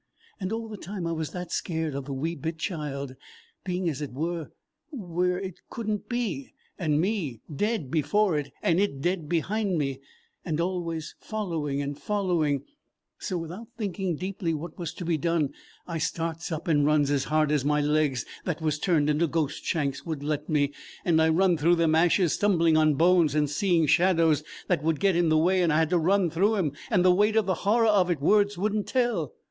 [0.39, 3.15] And all the time I was that scared of the wee bit child,
[3.63, 4.49] being as it were
[4.89, 9.99] where it could n't be, and me dead before it and it dead behind me,
[10.43, 12.63] and always following and following;
[13.19, 15.53] so without thinking deeply what was to be done,
[15.85, 19.63] I starts up and runs as hard as my legs that was turned into ghost
[19.63, 20.73] shanks would let me.
[21.05, 25.15] And I run through them ashes, stumbling on bones and seeing shadows that would get
[25.15, 27.53] in the way and I had to run through 'em, and the weight of the
[27.53, 29.35] horror of it words would n't tell.